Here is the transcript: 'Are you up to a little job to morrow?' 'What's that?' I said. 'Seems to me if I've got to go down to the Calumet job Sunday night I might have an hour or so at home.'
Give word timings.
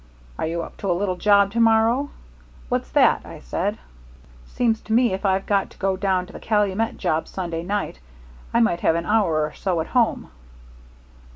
'Are 0.39 0.47
you 0.47 0.63
up 0.63 0.77
to 0.77 0.89
a 0.89 0.97
little 0.97 1.15
job 1.15 1.51
to 1.51 1.59
morrow?' 1.59 2.09
'What's 2.69 2.89
that?' 2.89 3.21
I 3.23 3.39
said. 3.39 3.77
'Seems 4.47 4.81
to 4.81 4.93
me 4.93 5.13
if 5.13 5.27
I've 5.27 5.45
got 5.45 5.69
to 5.69 5.77
go 5.77 5.95
down 5.95 6.25
to 6.25 6.33
the 6.33 6.39
Calumet 6.39 6.97
job 6.97 7.27
Sunday 7.27 7.61
night 7.61 7.99
I 8.51 8.61
might 8.61 8.79
have 8.79 8.95
an 8.95 9.05
hour 9.05 9.45
or 9.45 9.53
so 9.53 9.79
at 9.79 9.85
home.' 9.93 10.31